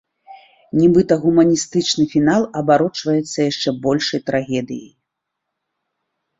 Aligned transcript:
Нібыта 0.79 1.17
гуманістычны 1.25 2.07
фінал 2.15 2.49
абарочвацца 2.63 3.37
яшчэ 3.51 3.77
большай 3.87 4.19
трагедыяй. 4.33 4.93